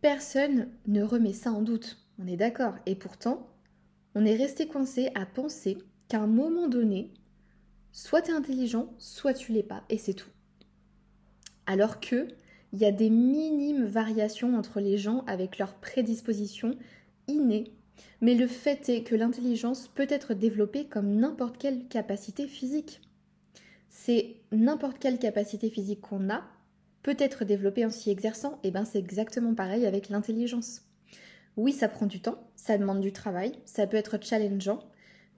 Personne 0.00 0.68
ne 0.86 1.02
remet 1.02 1.34
ça 1.34 1.52
en 1.52 1.62
doute, 1.62 1.98
on 2.18 2.26
est 2.26 2.36
d'accord. 2.36 2.74
Et 2.86 2.94
pourtant, 2.94 3.48
on 4.14 4.24
est 4.24 4.36
resté 4.36 4.66
coincé 4.66 5.10
à 5.14 5.26
penser 5.26 5.78
qu'à 6.08 6.20
un 6.20 6.26
moment 6.26 6.68
donné, 6.68 7.12
Soit 8.00 8.22
tu 8.22 8.30
es 8.30 8.34
intelligent, 8.34 8.94
soit 8.98 9.34
tu 9.34 9.50
l'es 9.50 9.64
pas, 9.64 9.82
et 9.88 9.98
c'est 9.98 10.14
tout. 10.14 10.30
Alors 11.66 11.98
que 11.98 12.28
il 12.72 12.78
y 12.78 12.84
a 12.84 12.92
des 12.92 13.10
minimes 13.10 13.86
variations 13.86 14.56
entre 14.56 14.78
les 14.78 14.96
gens 14.98 15.24
avec 15.26 15.58
leurs 15.58 15.74
prédispositions 15.74 16.76
innées, 17.26 17.72
mais 18.20 18.36
le 18.36 18.46
fait 18.46 18.88
est 18.88 19.02
que 19.02 19.16
l'intelligence 19.16 19.88
peut 19.88 20.06
être 20.10 20.34
développée 20.34 20.86
comme 20.86 21.16
n'importe 21.16 21.58
quelle 21.58 21.88
capacité 21.88 22.46
physique. 22.46 23.00
C'est 23.88 24.36
n'importe 24.52 25.00
quelle 25.00 25.18
capacité 25.18 25.68
physique 25.68 26.02
qu'on 26.02 26.30
a 26.30 26.44
peut 27.02 27.16
être 27.18 27.44
développée 27.44 27.84
en 27.84 27.90
s'y 27.90 28.10
exerçant, 28.10 28.60
et 28.62 28.70
ben 28.70 28.84
c'est 28.84 29.00
exactement 29.00 29.56
pareil 29.56 29.86
avec 29.86 30.08
l'intelligence. 30.08 30.82
Oui, 31.56 31.72
ça 31.72 31.88
prend 31.88 32.06
du 32.06 32.20
temps, 32.20 32.48
ça 32.54 32.78
demande 32.78 33.00
du 33.00 33.12
travail, 33.12 33.58
ça 33.64 33.88
peut 33.88 33.96
être 33.96 34.22
challengeant, 34.22 34.88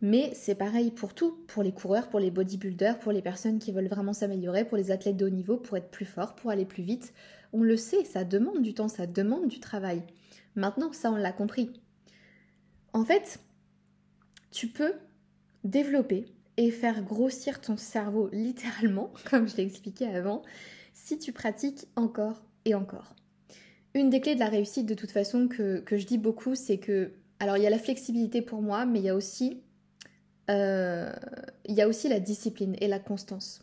mais 0.03 0.33
c'est 0.35 0.55
pareil 0.55 0.91
pour 0.91 1.15
tout, 1.15 1.39
pour 1.47 1.63
les 1.63 1.73
coureurs, 1.73 2.09
pour 2.09 2.21
les 2.21 2.31
bodybuilders, 2.31 2.99
pour 2.99 3.13
les 3.13 3.21
personnes 3.21 3.59
qui 3.59 3.71
veulent 3.71 3.89
vraiment 3.89 4.15
s'améliorer, 4.15 4.65
pour 4.65 4.79
les 4.79 4.91
athlètes 4.91 5.17
de 5.17 5.27
haut 5.27 5.31
niveau, 5.31 5.59
pour 5.59 5.77
être 5.77 5.91
plus 5.91 6.07
forts, 6.07 6.35
pour 6.35 6.51
aller 6.51 6.65
plus 6.65 6.83
vite. 6.83 7.13
On 7.53 7.63
le 7.63 7.77
sait, 7.77 8.05
ça 8.05 8.25
demande 8.25 8.63
du 8.63 8.73
temps, 8.73 8.89
ça 8.89 9.07
demande 9.07 9.49
du 9.49 9.61
travail. 9.61 10.03
Maintenant, 10.57 10.93
ça, 10.93 11.13
on 11.13 11.17
l'a 11.17 11.33
compris. 11.33 11.71
En 12.93 13.05
fait, 13.05 13.41
tu 14.51 14.69
peux 14.69 14.95
développer 15.65 16.25
et 16.57 16.71
faire 16.71 17.03
grossir 17.03 17.61
ton 17.61 17.77
cerveau 17.77 18.31
littéralement, 18.33 19.13
comme 19.29 19.49
je 19.49 19.57
l'ai 19.57 19.65
expliqué 19.65 20.07
avant, 20.07 20.43
si 20.95 21.19
tu 21.19 21.33
pratiques 21.33 21.87
encore 21.97 22.43
et 22.65 22.75
encore. 22.75 23.15
Une 23.93 24.09
des 24.09 24.21
clés 24.21 24.35
de 24.35 24.41
la 24.41 24.49
réussite, 24.49 24.87
de 24.87 24.95
toute 24.95 25.11
façon, 25.11 25.47
que, 25.47 25.81
que 25.81 25.99
je 25.99 26.07
dis 26.07 26.19
beaucoup, 26.19 26.55
c'est 26.55 26.79
que, 26.79 27.13
alors 27.39 27.57
il 27.57 27.65
y 27.65 27.67
a 27.67 27.71
la 27.71 27.79
flexibilité 27.79 28.41
pour 28.41 28.63
moi, 28.63 28.87
mais 28.87 29.01
il 29.01 29.05
y 29.05 29.09
a 29.09 29.17
aussi 29.17 29.63
euh, 30.51 31.13
il 31.65 31.75
y 31.75 31.81
a 31.81 31.89
aussi 31.89 32.09
la 32.09 32.21
discipline 32.21 32.77
et 32.81 32.89
la 32.89 32.99
constance. 32.99 33.63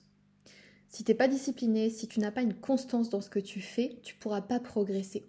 Si 0.89 1.03
tu 1.03 1.11
n'es 1.11 1.17
pas 1.17 1.27
discipliné, 1.27 1.89
si 1.89 2.07
tu 2.07 2.19
n'as 2.19 2.31
pas 2.31 2.41
une 2.41 2.53
constance 2.53 3.09
dans 3.09 3.21
ce 3.21 3.29
que 3.29 3.39
tu 3.39 3.61
fais, 3.61 3.97
tu 4.03 4.15
pourras 4.15 4.41
pas 4.41 4.59
progresser. 4.59 5.25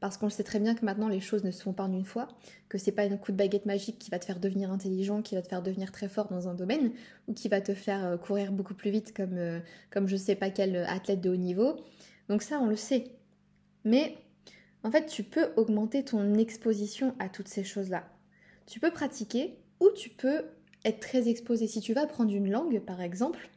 parce 0.00 0.16
qu'on 0.16 0.30
sait 0.30 0.42
très 0.42 0.58
bien 0.58 0.74
que 0.74 0.84
maintenant 0.84 1.06
les 1.06 1.20
choses 1.20 1.44
ne 1.44 1.52
se 1.52 1.62
font 1.62 1.72
pas 1.72 1.84
en 1.84 1.92
une 1.92 2.04
fois, 2.04 2.26
que 2.68 2.76
c'est 2.76 2.90
pas 2.90 3.04
un 3.04 3.16
coup 3.16 3.30
de 3.30 3.36
baguette 3.36 3.66
magique 3.66 4.00
qui 4.00 4.10
va 4.10 4.18
te 4.18 4.24
faire 4.24 4.40
devenir 4.40 4.72
intelligent, 4.72 5.22
qui 5.22 5.36
va 5.36 5.42
te 5.42 5.48
faire 5.48 5.62
devenir 5.62 5.92
très 5.92 6.08
fort 6.08 6.26
dans 6.28 6.48
un 6.48 6.54
domaine, 6.54 6.92
ou 7.28 7.34
qui 7.34 7.48
va 7.48 7.60
te 7.60 7.72
faire 7.72 8.04
euh, 8.04 8.16
courir 8.16 8.50
beaucoup 8.50 8.74
plus 8.74 8.90
vite 8.90 9.14
comme, 9.14 9.36
euh, 9.36 9.60
comme 9.90 10.08
je 10.08 10.16
sais 10.16 10.34
pas 10.34 10.50
quel 10.50 10.76
athlète 10.76 11.20
de 11.20 11.30
haut 11.30 11.36
niveau. 11.36 11.76
Donc 12.28 12.42
ça, 12.42 12.58
on 12.60 12.66
le 12.66 12.74
sait. 12.74 13.12
Mais 13.84 14.16
en 14.82 14.90
fait, 14.90 15.06
tu 15.06 15.22
peux 15.22 15.50
augmenter 15.56 16.04
ton 16.04 16.34
exposition 16.34 17.14
à 17.18 17.28
toutes 17.28 17.48
ces 17.48 17.62
choses-là. 17.62 18.04
Tu 18.66 18.80
peux 18.80 18.90
pratiquer 18.90 19.58
ou 19.78 19.90
tu 19.90 20.10
peux 20.10 20.42
être 20.84 21.00
très 21.00 21.28
exposé. 21.28 21.66
Si 21.66 21.80
tu 21.80 21.94
vas 21.94 22.02
apprendre 22.02 22.32
une 22.32 22.50
langue, 22.50 22.80
par 22.80 23.00
exemple, 23.00 23.50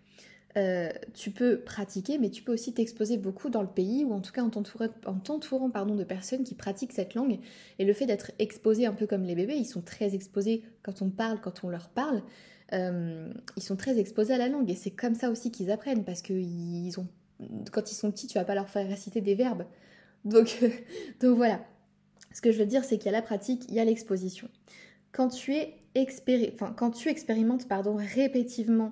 euh, 0.57 0.89
tu 1.13 1.31
peux 1.31 1.59
pratiquer, 1.59 2.17
mais 2.17 2.29
tu 2.29 2.41
peux 2.41 2.53
aussi 2.53 2.73
t'exposer 2.73 3.17
beaucoup 3.17 3.49
dans 3.49 3.61
le 3.61 3.67
pays, 3.67 4.05
ou 4.05 4.13
en 4.13 4.21
tout 4.21 4.31
cas 4.31 4.41
en 4.41 4.49
t'entourant 4.49 5.69
pardon, 5.69 5.95
de 5.95 6.03
personnes 6.05 6.43
qui 6.43 6.55
pratiquent 6.55 6.93
cette 6.93 7.13
langue. 7.13 7.39
Et 7.77 7.85
le 7.85 7.93
fait 7.93 8.05
d'être 8.05 8.31
exposé 8.39 8.85
un 8.85 8.93
peu 8.93 9.05
comme 9.05 9.23
les 9.23 9.35
bébés, 9.35 9.55
ils 9.55 9.65
sont 9.65 9.81
très 9.81 10.15
exposés 10.15 10.63
quand 10.81 11.01
on 11.01 11.09
parle, 11.09 11.41
quand 11.41 11.63
on 11.63 11.69
leur 11.69 11.89
parle, 11.89 12.23
euh, 12.73 13.31
ils 13.57 13.63
sont 13.63 13.75
très 13.75 13.99
exposés 13.99 14.33
à 14.33 14.37
la 14.37 14.47
langue. 14.47 14.69
Et 14.71 14.75
c'est 14.75 14.91
comme 14.91 15.15
ça 15.15 15.29
aussi 15.29 15.51
qu'ils 15.51 15.71
apprennent, 15.71 16.05
parce 16.05 16.21
que 16.21 16.33
ils 16.33 16.97
ont, 16.99 17.07
quand 17.73 17.91
ils 17.91 17.95
sont 17.95 18.11
petits, 18.11 18.27
tu 18.27 18.37
vas 18.37 18.45
pas 18.45 18.55
leur 18.55 18.69
faire 18.69 18.87
réciter 18.87 19.19
des 19.19 19.35
verbes. 19.35 19.65
Donc, 20.23 20.57
donc 21.19 21.35
voilà. 21.35 21.65
Ce 22.33 22.41
que 22.41 22.51
je 22.51 22.59
veux 22.59 22.65
dire, 22.65 22.83
c'est 22.85 22.97
qu'il 22.97 23.07
y 23.07 23.09
a 23.09 23.17
la 23.17 23.21
pratique, 23.21 23.65
il 23.67 23.75
y 23.75 23.79
a 23.79 23.85
l'exposition. 23.85 24.49
Quand 25.15 25.29
tu 25.29 25.53
es 25.53 25.77
enfin, 26.53 26.73
quand 26.77 26.91
tu 26.91 27.07
expérimentes 27.07 27.69
pardon, 27.69 27.95
répétitivement 27.95 28.91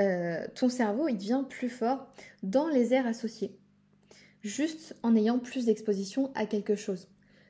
euh, 0.00 0.44
ton 0.56 0.68
cerveau, 0.68 1.06
il 1.06 1.16
devient 1.16 1.44
plus 1.48 1.68
fort 1.68 2.08
dans 2.42 2.66
les 2.66 2.92
aires 2.92 3.06
associées, 3.06 3.56
juste 4.42 4.96
en 5.04 5.14
ayant 5.14 5.38
plus 5.38 5.66
d'exposition 5.66 6.32
à 6.34 6.46
quelque 6.46 6.74
chose. 6.74 7.06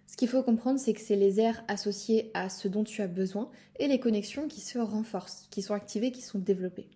Ce 0.07 0.19
qu'il 0.19 0.29
faut 0.29 0.43
comprendre, 0.43 0.79
c'est 0.79 0.93
que 0.93 1.01
c'est 1.01 1.17
les 1.17 1.41
aires 1.41 1.65
associées 1.67 2.31
à 2.35 2.51
ce 2.51 2.69
dont 2.69 2.85
tu 2.85 3.01
as 3.01 3.07
besoin 3.07 3.51
et 3.79 3.89
les 3.89 4.01
connexions 4.01 4.49
qui 4.49 4.61
se 4.61 4.79
renforcent, 4.79 5.47
qui 5.51 5.63
sont 5.63 5.73
activées, 5.73 6.13
qui 6.13 6.21
sont 6.21 6.41
développées. 6.41 6.91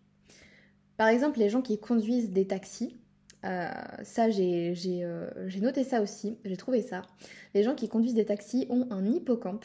Par 0.99 1.09
exemple, 1.09 1.39
les 1.39 1.49
gens 1.49 1.63
qui 1.63 1.79
conduisent 1.79 2.33
des 2.33 2.47
taxis, 2.47 2.99
euh, 3.47 3.71
ça 4.03 4.27
euh, 4.27 4.75
j'ai 4.75 5.61
noté 5.61 5.85
ça 5.85 6.03
aussi, 6.03 6.37
j'ai 6.45 6.59
trouvé 6.59 6.83
ça. 6.83 7.01
Les 7.55 7.63
gens 7.63 7.75
qui 7.75 7.89
conduisent 7.89 8.15
des 8.15 8.27
taxis 8.27 8.67
ont 8.69 8.89
un 8.91 9.07
hippocampe 9.07 9.65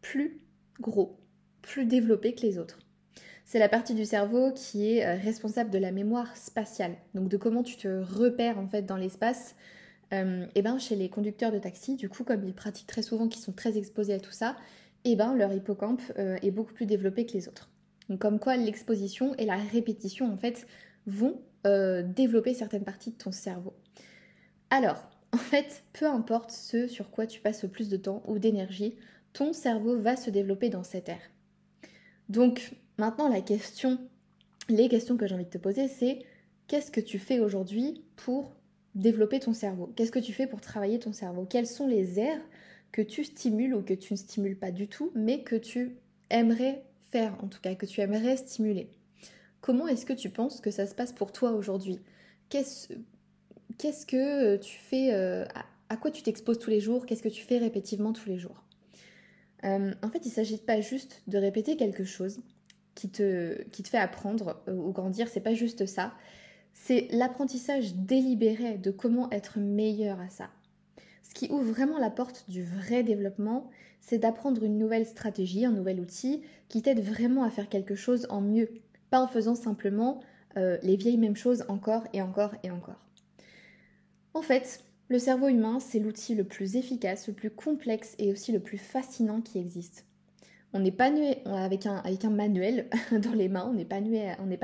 plus 0.00 0.40
gros, 0.80 1.18
plus 1.62 1.84
développé 1.84 2.34
que 2.34 2.42
les 2.42 2.58
autres. 2.58 2.78
C'est 3.44 3.58
la 3.58 3.68
partie 3.68 3.94
du 3.94 4.04
cerveau 4.04 4.52
qui 4.52 4.90
est 4.90 5.06
euh, 5.06 5.14
responsable 5.16 5.70
de 5.70 5.78
la 5.78 5.92
mémoire 5.92 6.36
spatiale, 6.36 6.96
donc 7.14 7.28
de 7.28 7.36
comment 7.36 7.62
tu 7.62 7.76
te 7.76 7.88
repères 7.88 8.58
en 8.58 8.66
fait 8.66 8.82
dans 8.82 8.96
l'espace. 8.96 9.54
et 10.12 10.22
eh 10.54 10.62
ben 10.62 10.78
chez 10.78 10.96
les 10.96 11.08
conducteurs 11.08 11.52
de 11.52 11.58
taxi, 11.58 11.96
du 11.96 12.08
coup 12.08 12.24
comme 12.24 12.44
ils 12.44 12.54
pratiquent 12.54 12.86
très 12.86 13.02
souvent, 13.02 13.28
qu'ils 13.28 13.42
sont 13.42 13.52
très 13.52 13.76
exposés 13.76 14.14
à 14.14 14.20
tout 14.20 14.32
ça, 14.32 14.56
et 15.04 15.12
eh 15.12 15.16
ben 15.16 15.34
leur 15.34 15.52
hippocampe 15.52 16.02
est 16.16 16.50
beaucoup 16.50 16.72
plus 16.72 16.86
développé 16.86 17.26
que 17.26 17.32
les 17.32 17.48
autres. 17.48 17.70
Comme 18.20 18.38
quoi 18.38 18.56
l'exposition 18.56 19.34
et 19.36 19.46
la 19.46 19.56
répétition 19.56 20.32
en 20.32 20.36
fait 20.36 20.66
vont 21.06 21.40
euh, 21.66 22.02
développer 22.02 22.54
certaines 22.54 22.84
parties 22.84 23.10
de 23.10 23.16
ton 23.16 23.32
cerveau. 23.32 23.74
Alors, 24.70 25.08
en 25.32 25.38
fait, 25.38 25.82
peu 25.92 26.06
importe 26.06 26.52
ce 26.52 26.86
sur 26.86 27.10
quoi 27.10 27.26
tu 27.26 27.40
passes 27.40 27.64
le 27.64 27.68
plus 27.68 27.88
de 27.88 27.96
temps 27.96 28.22
ou 28.26 28.38
d'énergie, 28.38 28.96
ton 29.36 29.52
cerveau 29.52 29.98
va 29.98 30.16
se 30.16 30.30
développer 30.30 30.70
dans 30.70 30.82
cette 30.82 31.10
ère. 31.10 31.30
Donc, 32.30 32.72
maintenant, 32.96 33.28
la 33.28 33.42
question, 33.42 33.98
les 34.70 34.88
questions 34.88 35.18
que 35.18 35.26
j'ai 35.26 35.34
envie 35.34 35.44
de 35.44 35.50
te 35.50 35.58
poser, 35.58 35.88
c'est 35.88 36.20
qu'est-ce 36.68 36.90
que 36.90 37.02
tu 37.02 37.18
fais 37.18 37.38
aujourd'hui 37.38 38.02
pour 38.16 38.56
développer 38.94 39.38
ton 39.38 39.52
cerveau? 39.52 39.92
Qu'est-ce 39.94 40.10
que 40.10 40.18
tu 40.18 40.32
fais 40.32 40.46
pour 40.46 40.62
travailler 40.62 40.98
ton 40.98 41.12
cerveau? 41.12 41.44
Quelles 41.44 41.66
sont 41.66 41.86
les 41.86 42.18
aires 42.18 42.40
que 42.92 43.02
tu 43.02 43.24
stimules 43.24 43.74
ou 43.74 43.82
que 43.82 43.92
tu 43.92 44.14
ne 44.14 44.16
stimules 44.16 44.58
pas 44.58 44.70
du 44.70 44.88
tout, 44.88 45.12
mais 45.14 45.42
que 45.42 45.56
tu 45.56 45.98
aimerais 46.30 46.82
faire, 47.10 47.36
en 47.44 47.48
tout 47.48 47.60
cas, 47.60 47.74
que 47.74 47.84
tu 47.84 48.00
aimerais 48.00 48.38
stimuler? 48.38 48.88
Comment 49.60 49.86
est-ce 49.86 50.06
que 50.06 50.14
tu 50.14 50.30
penses 50.30 50.62
que 50.62 50.70
ça 50.70 50.86
se 50.86 50.94
passe 50.94 51.12
pour 51.12 51.30
toi 51.32 51.50
aujourd'hui? 51.52 52.00
Qu'est-ce 52.48 52.86
que 54.06 54.56
tu 54.56 54.78
fais 54.78 55.12
euh, 55.12 55.44
à, 55.90 55.98
quoi 55.98 56.10
tu 56.10 56.22
t'exposes 56.22 56.58
tous 56.58 56.70
les 56.70 56.80
jours? 56.80 57.04
Qu'est-ce 57.04 57.22
que 57.22 57.28
tu 57.28 57.42
fais 57.42 57.58
répétitivement 57.58 58.14
tous 58.14 58.30
les 58.30 58.38
jours? 58.38 58.65
Euh, 59.64 59.92
En 60.02 60.08
fait, 60.08 60.24
il 60.24 60.28
ne 60.28 60.34
s'agit 60.34 60.58
pas 60.58 60.80
juste 60.80 61.22
de 61.26 61.38
répéter 61.38 61.76
quelque 61.76 62.04
chose 62.04 62.40
qui 62.94 63.10
te, 63.10 63.62
qui 63.70 63.82
te 63.82 63.88
fait 63.88 63.98
apprendre 63.98 64.62
euh, 64.68 64.74
ou 64.74 64.92
grandir, 64.92 65.28
c'est 65.28 65.40
pas 65.40 65.54
juste 65.54 65.86
ça. 65.86 66.14
C'est 66.72 67.08
l'apprentissage 67.10 67.94
délibéré 67.94 68.78
de 68.78 68.90
comment 68.90 69.30
être 69.30 69.58
meilleur 69.58 70.20
à 70.20 70.28
ça. 70.28 70.50
Ce 71.22 71.34
qui 71.34 71.50
ouvre 71.50 71.64
vraiment 71.64 71.98
la 71.98 72.10
porte 72.10 72.44
du 72.48 72.64
vrai 72.64 73.02
développement, 73.02 73.70
c'est 74.00 74.18
d'apprendre 74.18 74.62
une 74.62 74.78
nouvelle 74.78 75.06
stratégie, 75.06 75.64
un 75.64 75.72
nouvel 75.72 76.00
outil 76.00 76.42
qui 76.68 76.82
t'aide 76.82 77.00
vraiment 77.00 77.42
à 77.42 77.50
faire 77.50 77.68
quelque 77.68 77.94
chose 77.94 78.26
en 78.30 78.40
mieux, 78.40 78.70
pas 79.10 79.20
en 79.20 79.26
faisant 79.26 79.54
simplement 79.54 80.20
euh, 80.56 80.78
les 80.82 80.96
vieilles 80.96 81.18
mêmes 81.18 81.36
choses 81.36 81.64
encore 81.68 82.04
et 82.12 82.22
encore 82.22 82.54
et 82.62 82.70
encore. 82.70 83.04
En 84.32 84.42
fait, 84.42 84.84
le 85.08 85.18
cerveau 85.18 85.48
humain, 85.48 85.78
c'est 85.78 86.00
l'outil 86.00 86.34
le 86.34 86.44
plus 86.44 86.76
efficace, 86.76 87.28
le 87.28 87.34
plus 87.34 87.50
complexe 87.50 88.14
et 88.18 88.32
aussi 88.32 88.52
le 88.52 88.60
plus 88.60 88.78
fascinant 88.78 89.40
qui 89.40 89.58
existe. 89.58 90.04
On 90.72 90.80
n'est 90.80 90.90
pas 90.90 91.10
né 91.10 91.42
avec 91.46 91.86
un, 91.86 92.30
manuel 92.30 92.88
dans 93.12 93.32
les 93.32 93.48
mains, 93.48 93.68
on 93.70 93.74
n'est 93.74 93.84
pas, 93.84 94.00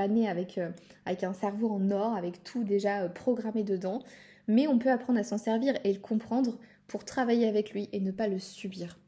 né 0.08 0.28
avec, 0.28 0.58
euh, 0.58 0.70
avec 1.06 1.22
un 1.24 1.32
cerveau 1.32 1.70
en 1.70 1.90
or, 1.90 2.14
avec 2.16 2.42
tout 2.42 2.64
déjà 2.64 3.02
euh, 3.02 3.08
programmé 3.08 3.62
dedans, 3.62 4.02
mais 4.48 4.66
on 4.66 4.78
peut 4.78 4.90
apprendre 4.90 5.20
à 5.20 5.24
s'en 5.24 5.38
servir 5.38 5.74
et 5.84 5.92
le 5.92 6.00
comprendre 6.00 6.58
pour 6.88 7.04
travailler 7.04 7.46
avec 7.46 7.72
lui 7.72 7.88
et 7.92 8.00
ne 8.00 8.10
pas 8.10 8.26
le 8.26 8.38
subir. 8.38 8.98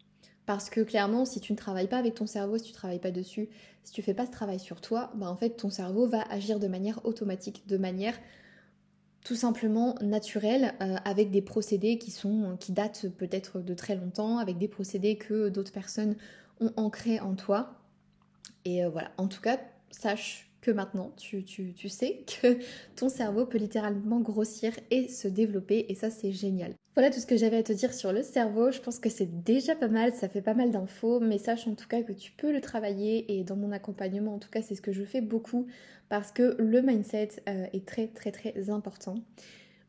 Parce 0.46 0.70
que 0.70 0.80
clairement, 0.82 1.24
si 1.24 1.40
tu 1.40 1.52
ne 1.52 1.58
travailles 1.58 1.88
pas 1.88 1.98
avec 1.98 2.14
ton 2.14 2.26
cerveau, 2.26 2.58
si 2.58 2.64
tu 2.64 2.70
ne 2.70 2.76
travailles 2.76 3.00
pas 3.00 3.10
dessus, 3.10 3.48
si 3.82 3.92
tu 3.92 4.02
fais 4.02 4.14
pas 4.14 4.26
ce 4.26 4.30
travail 4.30 4.60
sur 4.60 4.80
toi, 4.80 5.10
bah 5.14 5.28
en 5.28 5.36
fait 5.36 5.50
ton 5.50 5.70
cerveau 5.70 6.06
va 6.06 6.22
agir 6.30 6.60
de 6.60 6.68
manière 6.68 7.04
automatique, 7.04 7.66
de 7.66 7.76
manière 7.76 8.14
tout 9.24 9.34
simplement 9.34 9.96
naturelle, 10.02 10.74
euh, 10.82 10.96
avec 11.04 11.30
des 11.30 11.42
procédés 11.42 11.98
qui 11.98 12.10
sont 12.10 12.56
qui 12.60 12.72
datent 12.72 13.08
peut-être 13.08 13.60
de 13.60 13.74
très 13.74 13.96
longtemps, 13.96 14.38
avec 14.38 14.58
des 14.58 14.68
procédés 14.68 15.16
que 15.16 15.48
d'autres 15.48 15.72
personnes 15.72 16.14
ont 16.60 16.72
ancrés 16.76 17.20
en 17.20 17.34
toi. 17.34 17.80
Et 18.66 18.84
euh, 18.84 18.90
voilà, 18.90 19.10
en 19.16 19.26
tout 19.26 19.40
cas, 19.40 19.58
sache 19.90 20.50
que 20.64 20.70
maintenant 20.70 21.12
tu, 21.16 21.44
tu 21.44 21.88
sais 21.88 22.24
que 22.40 22.58
ton 22.96 23.08
cerveau 23.08 23.44
peut 23.46 23.58
littéralement 23.58 24.20
grossir 24.20 24.72
et 24.90 25.08
se 25.08 25.28
développer, 25.28 25.86
et 25.88 25.94
ça 25.94 26.10
c'est 26.10 26.32
génial. 26.32 26.74
Voilà 26.94 27.10
tout 27.10 27.18
ce 27.18 27.26
que 27.26 27.36
j'avais 27.36 27.56
à 27.56 27.62
te 27.64 27.72
dire 27.72 27.92
sur 27.92 28.12
le 28.12 28.22
cerveau. 28.22 28.70
Je 28.70 28.80
pense 28.80 29.00
que 29.00 29.10
c'est 29.10 29.42
déjà 29.42 29.74
pas 29.74 29.88
mal, 29.88 30.14
ça 30.14 30.28
fait 30.28 30.40
pas 30.40 30.54
mal 30.54 30.70
d'infos, 30.70 31.18
mais 31.18 31.38
sache 31.38 31.66
en 31.66 31.74
tout 31.74 31.88
cas 31.88 32.02
que 32.02 32.12
tu 32.12 32.30
peux 32.30 32.52
le 32.52 32.60
travailler 32.60 33.36
et 33.36 33.42
dans 33.42 33.56
mon 33.56 33.72
accompagnement, 33.72 34.34
en 34.34 34.38
tout 34.38 34.50
cas, 34.50 34.62
c'est 34.62 34.76
ce 34.76 34.82
que 34.82 34.92
je 34.92 35.02
fais 35.02 35.20
beaucoup 35.20 35.66
parce 36.08 36.30
que 36.30 36.54
le 36.60 36.82
mindset 36.82 37.30
euh, 37.48 37.66
est 37.72 37.84
très 37.84 38.06
très 38.06 38.30
très 38.30 38.70
important. 38.70 39.16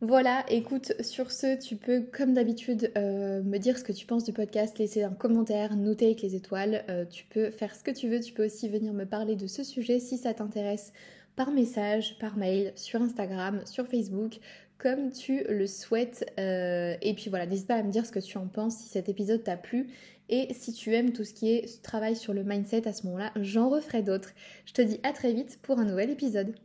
Voilà, 0.02 0.46
écoute, 0.50 0.94
sur 1.02 1.32
ce, 1.32 1.58
tu 1.58 1.78
peux 1.78 2.02
comme 2.02 2.34
d'habitude 2.34 2.92
euh, 2.98 3.42
me 3.44 3.58
dire 3.58 3.78
ce 3.78 3.84
que 3.84 3.94
tu 3.94 4.06
penses 4.06 4.25
du 4.25 4.34
podcast, 4.34 4.78
laisser 4.78 5.04
un 5.04 5.14
commentaire, 5.14 5.75
noter 5.78 6.08
avec 6.08 6.22
les 6.22 6.36
étoiles. 6.36 6.84
Euh, 6.90 7.06
tu 7.06 7.24
peux 7.25 7.50
faire 7.50 7.74
ce 7.74 7.84
que 7.84 7.92
tu 7.92 8.10
veux, 8.10 8.20
tu 8.20 8.34
peux 8.34 8.46
aussi 8.46 8.68
venir 8.68 8.94
me 8.94 9.06
parler 9.06 9.36
de 9.36 9.48
ce 9.48 9.64
sujet 9.64 10.00
si 10.00 10.18
ça 10.18 10.34
t'intéresse 10.34 10.92
par 11.38 11.52
message, 11.52 12.18
par 12.20 12.38
mail, 12.38 12.74
sur 12.75 13.02
Instagram, 13.02 13.62
sur 13.66 13.88
Facebook 13.88 14.40
comme 14.78 15.12
tu 15.12 15.44
le 15.48 15.68
souhaites. 15.68 16.30
Euh, 16.40 16.96
et 17.02 17.14
puis 17.14 17.30
voilà, 17.30 17.46
n'hésite 17.46 17.68
pas 17.68 17.75
à 17.75 17.84
me 17.84 17.92
dire 17.92 18.06
ce 18.06 18.12
que 18.12 18.20
tu 18.20 18.38
en 18.38 18.48
penses, 18.48 18.78
si 18.78 18.90
cet 18.90 19.10
épisode 19.10 19.44
t'a 19.44 19.58
plu. 19.58 19.88
Et 20.28 20.54
si 20.54 20.74
tu 20.74 20.94
aimes 20.94 21.14
tout 21.14 21.24
ce 21.24 21.34
qui 21.34 21.52
est 21.52 21.82
travail 21.84 22.16
sur 22.16 22.34
le 22.34 22.44
mindset 22.44 22.88
à 22.88 22.94
ce 22.94 23.06
moment-là, 23.06 23.32
j'en 23.40 23.70
referai 23.70 24.02
d'autres. 24.02 24.32
Je 24.66 24.74
te 24.74 24.82
dis 24.82 25.00
à 25.04 25.14
très 25.14 25.34
vite 25.34 25.60
pour 25.62 25.80
un 25.80 25.86
nouvel 25.86 26.10
épisode. 26.10 26.56